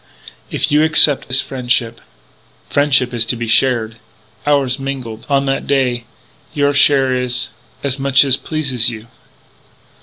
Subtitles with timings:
[0.49, 2.01] "If you accept his friendship...."
[2.71, 3.97] "Friendship is to be shared....
[4.47, 6.05] Ours mingled on that day....
[6.55, 7.49] Your share is
[7.83, 9.05] as much as pleases you."